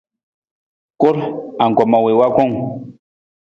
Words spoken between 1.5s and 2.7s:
angkoma wii wa kung.